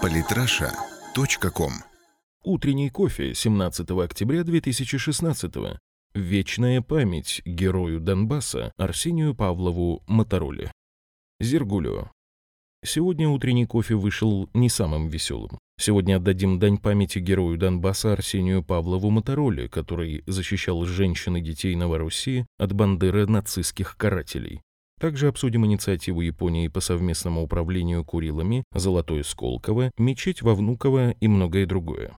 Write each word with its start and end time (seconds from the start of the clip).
Политраша.ком 0.00 1.72
Утренний 2.44 2.90
кофе 2.90 3.34
17 3.34 3.90
октября 3.90 4.44
2016 4.44 5.54
Вечная 6.14 6.82
память 6.82 7.42
герою 7.44 8.00
Донбасса 8.00 8.72
Арсению 8.76 9.34
Павлову 9.34 10.02
Мотороле. 10.06 10.72
Зергулио. 11.40 12.10
Сегодня 12.84 13.28
утренний 13.28 13.66
кофе 13.66 13.94
вышел 13.94 14.48
не 14.54 14.68
самым 14.68 15.08
веселым. 15.08 15.58
Сегодня 15.78 16.16
отдадим 16.16 16.58
дань 16.58 16.78
памяти 16.78 17.18
герою 17.18 17.58
Донбасса 17.58 18.12
Арсению 18.12 18.62
Павлову 18.62 19.10
Мотороле, 19.10 19.68
который 19.68 20.22
защищал 20.26 20.84
женщин 20.84 21.36
и 21.36 21.40
детей 21.40 21.74
Новороссии 21.76 22.46
от 22.58 22.72
бандеры 22.72 23.26
нацистских 23.26 23.96
карателей. 23.96 24.62
Также 25.02 25.26
обсудим 25.26 25.66
инициативу 25.66 26.20
Японии 26.20 26.68
по 26.68 26.78
совместному 26.78 27.42
управлению 27.42 28.04
Курилами, 28.04 28.62
Золотое 28.72 29.24
Сколково, 29.24 29.90
мечеть 29.98 30.42
во 30.42 30.54
Внуково 30.54 31.10
и 31.10 31.26
многое 31.26 31.66
другое. 31.66 32.16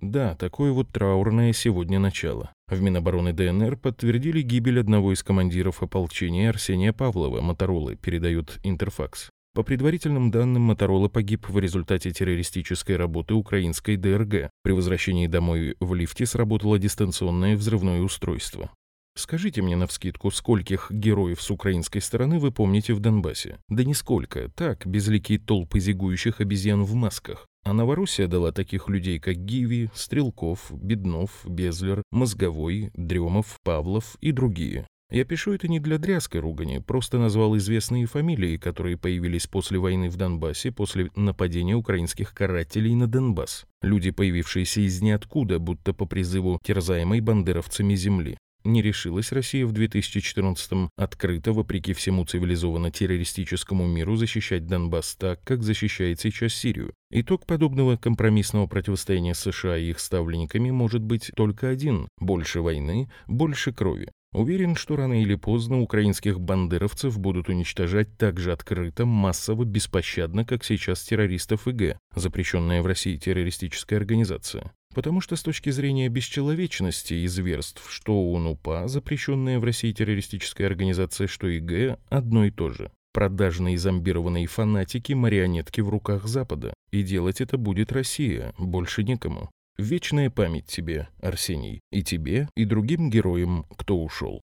Да, 0.00 0.36
такое 0.36 0.70
вот 0.70 0.90
траурное 0.90 1.52
сегодня 1.52 1.98
начало. 1.98 2.52
В 2.68 2.80
Минобороны 2.80 3.32
ДНР 3.32 3.76
подтвердили 3.78 4.42
гибель 4.42 4.78
одного 4.78 5.12
из 5.12 5.24
командиров 5.24 5.82
ополчения 5.82 6.50
Арсения 6.50 6.92
Павлова, 6.92 7.40
Моторолы, 7.40 7.96
передает 7.96 8.60
Интерфакс. 8.62 9.28
По 9.52 9.64
предварительным 9.64 10.30
данным, 10.30 10.62
Моторола 10.62 11.08
погиб 11.08 11.48
в 11.48 11.58
результате 11.58 12.12
террористической 12.12 12.94
работы 12.94 13.34
украинской 13.34 13.96
ДРГ. 13.96 14.50
При 14.62 14.70
возвращении 14.70 15.26
домой 15.26 15.74
в 15.80 15.94
лифте 15.94 16.26
сработало 16.26 16.78
дистанционное 16.78 17.56
взрывное 17.56 18.02
устройство. 18.02 18.70
Скажите 19.16 19.60
мне 19.60 19.76
навскидку, 19.76 20.30
скольких 20.30 20.90
героев 20.90 21.42
с 21.42 21.50
украинской 21.50 22.00
стороны 22.00 22.38
вы 22.38 22.52
помните 22.52 22.94
в 22.94 23.00
Донбассе? 23.00 23.58
Да 23.68 23.84
нисколько, 23.84 24.50
так, 24.50 24.86
безликие 24.86 25.38
толпы 25.38 25.80
зигующих 25.80 26.40
обезьян 26.40 26.84
в 26.84 26.94
масках. 26.94 27.46
А 27.64 27.72
Новороссия 27.72 28.26
дала 28.26 28.52
таких 28.52 28.88
людей, 28.88 29.18
как 29.18 29.36
Гиви, 29.36 29.90
Стрелков, 29.94 30.70
Беднов, 30.70 31.42
Безлер, 31.44 32.02
Мозговой, 32.10 32.90
Дремов, 32.94 33.58
Павлов 33.62 34.16
и 34.20 34.32
другие. 34.32 34.86
Я 35.10 35.24
пишу 35.24 35.52
это 35.52 35.66
не 35.66 35.80
для 35.80 35.98
дрязкой 35.98 36.40
ругани, 36.40 36.78
просто 36.78 37.18
назвал 37.18 37.56
известные 37.56 38.06
фамилии, 38.06 38.56
которые 38.56 38.96
появились 38.96 39.48
после 39.48 39.80
войны 39.80 40.08
в 40.08 40.16
Донбассе, 40.16 40.70
после 40.70 41.10
нападения 41.16 41.74
украинских 41.74 42.32
карателей 42.32 42.94
на 42.94 43.08
Донбасс. 43.08 43.66
Люди, 43.82 44.12
появившиеся 44.12 44.82
из 44.82 45.02
ниоткуда, 45.02 45.58
будто 45.58 45.92
по 45.92 46.06
призыву 46.06 46.60
терзаемой 46.62 47.20
бандеровцами 47.20 47.96
земли. 47.96 48.38
Не 48.64 48.82
решилась 48.82 49.32
Россия 49.32 49.64
в 49.64 49.72
2014-м 49.72 50.90
открыто, 50.96 51.52
вопреки 51.52 51.94
всему 51.94 52.24
цивилизованно-террористическому 52.24 53.86
миру, 53.86 54.16
защищать 54.16 54.66
Донбасс 54.66 55.16
так, 55.16 55.42
как 55.44 55.62
защищает 55.62 56.20
сейчас 56.20 56.52
Сирию. 56.54 56.92
Итог 57.10 57.46
подобного 57.46 57.96
компромиссного 57.96 58.66
противостояния 58.66 59.34
США 59.34 59.78
и 59.78 59.90
их 59.90 59.98
ставленниками 59.98 60.70
может 60.70 61.02
быть 61.02 61.30
только 61.34 61.68
один– 61.68 62.08
больше 62.18 62.60
войны, 62.60 63.10
больше 63.26 63.72
крови. 63.72 64.10
Уверен, 64.32 64.76
что 64.76 64.94
рано 64.94 65.20
или 65.20 65.34
поздно 65.34 65.80
украинских 65.80 66.38
бандеровцев 66.38 67.18
будут 67.18 67.48
уничтожать 67.48 68.16
так 68.16 68.38
же 68.38 68.52
открыто, 68.52 69.04
массово, 69.04 69.64
беспощадно, 69.64 70.44
как 70.44 70.64
сейчас 70.64 71.02
террористов 71.02 71.66
ИГ, 71.66 71.98
запрещенная 72.14 72.80
в 72.80 72.86
России 72.86 73.16
террористическая 73.16 73.98
организация. 73.98 74.72
Потому 74.94 75.20
что 75.20 75.34
с 75.34 75.42
точки 75.42 75.70
зрения 75.70 76.08
бесчеловечности 76.08 77.14
и 77.14 77.26
зверств, 77.26 77.84
что 77.90 78.22
УНУПА, 78.32 78.86
запрещенная 78.86 79.58
в 79.58 79.64
России 79.64 79.92
террористическая 79.92 80.68
организация, 80.68 81.26
что 81.26 81.48
ИГ, 81.48 81.98
одно 82.08 82.44
и 82.44 82.52
то 82.52 82.70
же. 82.70 82.92
Продажные 83.12 83.78
зомбированные 83.78 84.46
фанатики, 84.46 85.12
марионетки 85.12 85.80
в 85.80 85.88
руках 85.88 86.26
Запада. 86.26 86.72
И 86.92 87.02
делать 87.02 87.40
это 87.40 87.58
будет 87.58 87.90
Россия, 87.90 88.54
больше 88.58 89.02
никому. 89.02 89.50
Вечная 89.80 90.28
память 90.28 90.66
тебе, 90.66 91.08
Арсений, 91.22 91.80
и 91.90 92.02
тебе, 92.02 92.50
и 92.54 92.66
другим 92.66 93.08
героям, 93.08 93.64
кто 93.78 93.98
ушел. 93.98 94.42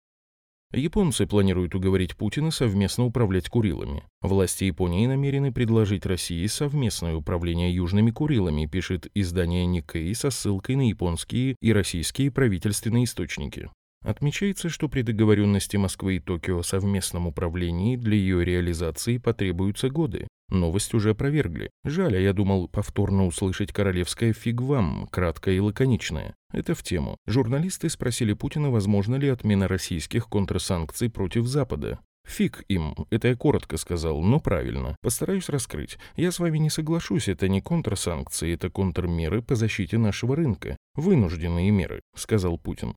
Японцы 0.72 1.28
планируют 1.28 1.76
уговорить 1.76 2.16
Путина 2.16 2.52
совместно 2.52 3.04
управлять 3.04 3.50
Курилами. 3.50 4.06
Власти 4.22 4.64
Японии 4.64 5.06
намерены 5.06 5.52
предложить 5.52 6.06
России 6.06 6.46
совместное 6.48 7.16
управление 7.16 7.76
Южными 7.76 8.12
Курилами, 8.12 8.66
пишет 8.66 9.08
издание 9.14 9.66
Nikkei 9.66 10.14
со 10.14 10.30
ссылкой 10.30 10.78
на 10.78 10.88
японские 10.88 11.58
и 11.62 11.74
российские 11.74 12.32
правительственные 12.32 13.04
источники. 13.04 13.70
Отмечается, 14.06 14.70
что 14.70 14.88
при 14.88 15.02
договоренности 15.02 15.78
Москвы 15.78 16.18
и 16.18 16.20
Токио 16.20 16.60
о 16.60 16.64
совместном 16.64 17.26
управлении 17.26 17.96
для 17.96 18.16
ее 18.16 18.46
реализации 18.46 19.18
потребуются 19.18 19.90
годы. 19.90 20.28
Новость 20.50 20.94
уже 20.94 21.10
опровергли. 21.10 21.72
Жаль, 21.84 22.16
а 22.16 22.20
я 22.20 22.32
думал 22.34 22.68
повторно 22.68 23.26
услышать 23.26 23.74
королевское 23.74 24.32
«фиг 24.32 24.62
вам», 24.62 25.08
краткое 25.12 25.56
и 25.56 25.60
лаконичное. 25.60 26.36
Это 26.54 26.76
в 26.76 26.84
тему. 26.84 27.18
Журналисты 27.26 27.90
спросили 27.90 28.34
Путина, 28.34 28.70
возможно 28.70 29.16
ли 29.16 29.28
отмена 29.28 29.68
российских 29.68 30.28
контрсанкций 30.28 31.10
против 31.10 31.48
Запада. 31.48 32.00
Фиг 32.28 32.64
им, 32.68 32.96
это 33.10 33.30
я 33.30 33.36
коротко 33.36 33.78
сказал, 33.78 34.22
но 34.22 34.40
правильно. 34.40 34.96
Постараюсь 35.02 35.50
раскрыть. 35.50 35.98
Я 36.16 36.32
с 36.32 36.40
вами 36.40 36.60
не 36.60 36.70
соглашусь, 36.70 37.28
это 37.28 37.48
не 37.48 37.62
контрсанкции, 37.62 38.54
это 38.54 38.70
контрмеры 38.70 39.42
по 39.42 39.56
защите 39.56 39.98
нашего 39.98 40.36
рынка. 40.36 40.78
Вынужденные 40.96 41.72
меры, 41.72 42.02
сказал 42.16 42.60
Путин. 42.60 42.96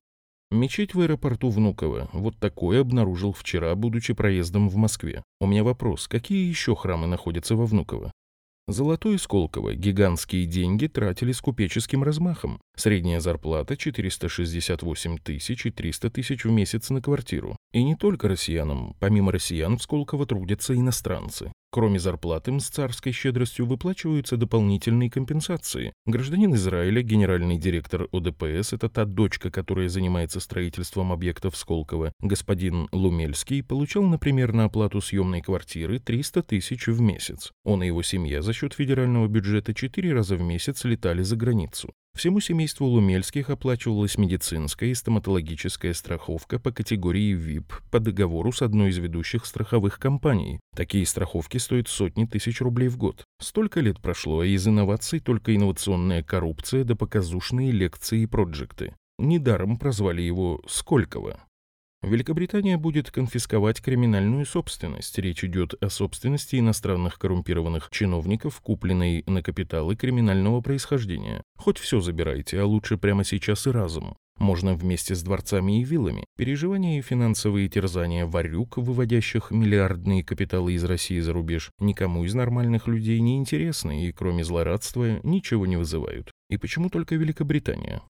Мечеть 0.51 0.95
в 0.95 1.01
аэропорту 1.01 1.49
Внуково. 1.49 2.09
Вот 2.11 2.35
такое 2.39 2.81
обнаружил 2.81 3.33
вчера, 3.33 3.75
будучи 3.75 4.13
проездом 4.13 4.67
в 4.67 4.77
Москве. 4.77 5.23
У 5.39 5.45
меня 5.45 5.63
вопрос, 5.63 6.07
какие 6.07 6.49
еще 6.49 6.75
храмы 6.75 7.05
находятся 7.05 7.55
во 7.55 7.67
Внуково? 7.67 8.11
Золотое 8.67 9.19
Сколково 9.19 9.75
гигантские 9.75 10.47
деньги 10.47 10.87
тратили 10.87 11.33
с 11.33 11.41
купеческим 11.41 12.03
размахом. 12.03 12.59
Средняя 12.75 13.19
зарплата 13.19 13.77
468 13.77 15.17
тысяч 15.19 15.67
и 15.67 15.69
300 15.69 16.09
тысяч 16.09 16.45
в 16.45 16.49
месяц 16.49 16.89
на 16.89 17.01
квартиру. 17.01 17.55
И 17.71 17.83
не 17.83 17.95
только 17.95 18.27
россиянам, 18.27 18.95
помимо 18.99 19.31
россиян 19.31 19.77
в 19.77 19.83
Сколково 19.83 20.25
трудятся 20.25 20.73
иностранцы. 20.73 21.51
Кроме 21.71 21.99
зарплаты 21.99 22.49
им 22.49 22.59
с 22.59 22.67
царской 22.67 23.11
щедростью 23.11 23.67
выплачиваются 23.67 24.37
дополнительные 24.37 25.11
компенсации. 25.11 25.93
Гражданин 26.07 26.55
Израиля, 26.55 27.03
генеральный 27.03 27.59
директор 27.59 28.07
ОДПС, 28.11 28.73
это 28.73 28.89
та 28.89 29.05
дочка, 29.05 29.51
которая 29.51 29.87
занимается 29.87 30.39
строительством 30.39 31.11
объектов 31.11 31.55
Сколково, 31.55 32.11
господин 32.21 32.87
Лумельский, 32.91 33.61
получал, 33.61 34.01
например, 34.01 34.51
на 34.51 34.65
оплату 34.65 34.99
съемной 34.99 35.41
квартиры 35.41 35.99
300 35.99 36.41
тысяч 36.41 36.87
в 36.87 37.01
месяц. 37.01 37.51
Он 37.63 37.83
и 37.83 37.87
его 37.87 38.01
семья 38.01 38.41
за 38.41 38.51
счет 38.51 38.73
федерального 38.73 39.27
бюджета 39.27 39.75
четыре 39.75 40.13
раза 40.13 40.37
в 40.37 40.41
месяц 40.41 40.83
летали 40.85 41.21
за 41.21 41.35
границу. 41.35 41.93
Всему 42.19 42.41
семейству 42.41 42.85
Лумельских 42.85 43.49
оплачивалась 43.49 44.17
медицинская 44.17 44.89
и 44.89 44.93
стоматологическая 44.93 45.93
страховка 45.93 46.59
по 46.59 46.69
категории 46.69 47.31
ВИП 47.31 47.71
по 47.91 48.01
договору 48.01 48.51
с 48.51 48.61
одной 48.61 48.89
из 48.89 48.97
ведущих 48.97 49.45
страховых 49.45 49.99
компаний. 49.99 50.59
Такие 50.75 51.05
страховки 51.05 51.57
стоят 51.59 51.87
сотни 51.87 52.25
тысяч 52.25 52.59
рублей 52.59 52.89
в 52.89 52.97
год. 52.97 53.23
Столько 53.41 53.79
лет 53.79 54.01
прошло, 54.01 54.41
а 54.41 54.45
из 54.45 54.67
инноваций 54.67 55.21
только 55.21 55.55
инновационная 55.55 56.21
коррупция 56.21 56.83
да 56.83 56.93
показушные 56.93 57.71
лекции 57.71 58.23
и 58.23 58.25
проекты. 58.25 58.93
Недаром 59.17 59.77
прозвали 59.77 60.21
его 60.21 60.61
Сколково. 60.67 61.39
Великобритания 62.01 62.77
будет 62.77 63.11
конфисковать 63.11 63.81
криминальную 63.81 64.45
собственность. 64.45 65.17
Речь 65.19 65.43
идет 65.43 65.73
о 65.83 65.89
собственности 65.89 66.57
иностранных 66.57 67.19
коррумпированных 67.19 67.89
чиновников, 67.91 68.61
купленной 68.61 69.23
на 69.27 69.43
капиталы 69.43 69.97
криминального 69.97 70.61
происхождения. 70.61 71.43
Хоть 71.57 71.77
все 71.77 71.99
забирайте, 71.99 72.61
а 72.61 72.65
лучше 72.65 72.97
прямо 72.97 73.25
сейчас 73.25 73.67
и 73.67 73.71
разум. 73.71 74.15
Можно 74.39 74.73
вместе 74.73 75.13
с 75.13 75.21
дворцами 75.21 75.81
и 75.81 75.83
виллами. 75.83 76.25
Переживания 76.37 76.99
и 76.99 77.01
финансовые 77.01 77.67
терзания 77.67 78.25
варюк, 78.25 78.77
выводящих 78.77 79.51
миллиардные 79.51 80.23
капиталы 80.23 80.73
из 80.73 80.85
России 80.85 81.19
за 81.19 81.33
рубеж, 81.33 81.71
никому 81.79 82.23
из 82.23 82.33
нормальных 82.33 82.87
людей 82.87 83.19
не 83.19 83.35
интересны 83.35 84.07
и, 84.07 84.13
кроме 84.13 84.45
злорадства, 84.45 85.19
ничего 85.23 85.65
не 85.65 85.75
вызывают. 85.75 86.31
И 86.49 86.55
почему 86.55 86.89
только 86.89 87.15
Великобритания? 87.15 88.01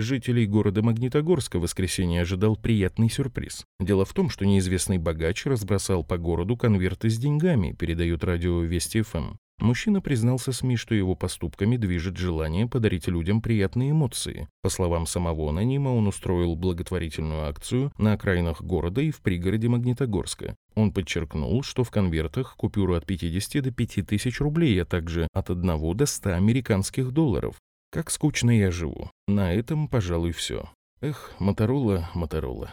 Жителей 0.00 0.46
города 0.46 0.80
Магнитогорска 0.80 1.58
в 1.58 1.62
воскресенье 1.62 2.22
ожидал 2.22 2.54
приятный 2.54 3.10
сюрприз. 3.10 3.64
Дело 3.80 4.04
в 4.04 4.12
том, 4.14 4.30
что 4.30 4.46
неизвестный 4.46 4.98
богач 4.98 5.44
разбросал 5.44 6.04
по 6.04 6.18
городу 6.18 6.56
конверты 6.56 7.10
с 7.10 7.18
деньгами, 7.18 7.72
передает 7.72 8.22
радио 8.22 8.60
Вести 8.60 9.02
ФМ. 9.02 9.34
Мужчина 9.58 10.00
признался 10.00 10.52
СМИ, 10.52 10.76
что 10.76 10.94
его 10.94 11.16
поступками 11.16 11.76
движет 11.76 12.16
желание 12.16 12.68
подарить 12.68 13.08
людям 13.08 13.42
приятные 13.42 13.90
эмоции. 13.90 14.46
По 14.62 14.68
словам 14.68 15.04
самого 15.04 15.50
анонима, 15.50 15.88
он 15.88 16.06
устроил 16.06 16.54
благотворительную 16.54 17.48
акцию 17.48 17.90
на 17.98 18.12
окраинах 18.12 18.62
города 18.62 19.00
и 19.00 19.10
в 19.10 19.20
пригороде 19.20 19.66
Магнитогорска. 19.66 20.54
Он 20.76 20.92
подчеркнул, 20.92 21.64
что 21.64 21.82
в 21.82 21.90
конвертах 21.90 22.54
купюры 22.56 22.94
от 22.94 23.04
50 23.04 23.64
до 23.64 23.72
5000 23.72 24.40
рублей, 24.40 24.80
а 24.80 24.84
также 24.84 25.26
от 25.32 25.50
1 25.50 25.96
до 25.96 26.06
100 26.06 26.34
американских 26.34 27.10
долларов. 27.10 27.56
Как 27.90 28.10
скучно 28.10 28.50
я 28.50 28.70
живу. 28.70 29.10
На 29.26 29.52
этом, 29.52 29.88
пожалуй, 29.88 30.32
все. 30.32 30.70
Эх, 31.00 31.32
Моторола, 31.38 32.10
Моторола. 32.14 32.70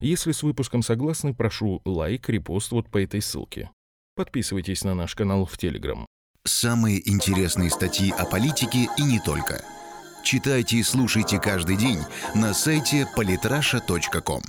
Если 0.00 0.32
с 0.32 0.42
выпуском 0.42 0.82
согласны, 0.82 1.34
прошу 1.34 1.80
лайк, 1.84 2.28
репост 2.28 2.70
вот 2.70 2.90
по 2.90 3.02
этой 3.02 3.22
ссылке. 3.22 3.70
Подписывайтесь 4.14 4.84
на 4.84 4.94
наш 4.94 5.14
канал 5.14 5.46
в 5.46 5.56
Телеграм. 5.56 6.06
Самые 6.44 7.08
интересные 7.08 7.70
статьи 7.70 8.10
о 8.10 8.24
политике 8.24 8.88
и 8.96 9.02
не 9.02 9.20
только. 9.20 9.64
Читайте 10.22 10.76
и 10.76 10.82
слушайте 10.82 11.40
каждый 11.40 11.76
день 11.76 12.00
на 12.34 12.52
сайте 12.52 13.06
polytrasha.com. 13.16 14.42